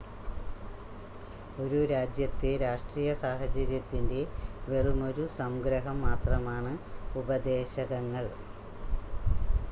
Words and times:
ഒരു 1.57 1.79
രാജ്യത്തെ 1.91 2.51
രാഷ്ട്രീയ 2.59 3.09
സാഹചര്യത്തിൻ്റെ 3.19 4.21
വെറുമൊരു 4.67 5.25
സംഗ്രഹം 5.35 5.99
മാത്രമാണ് 6.07 6.73
ഉപദേശകങ്ങൾ 7.15 8.25